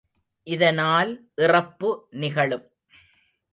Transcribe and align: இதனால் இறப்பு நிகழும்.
இதனால் 0.47 1.11
இறப்பு 1.35 2.07
நிகழும். 2.11 2.65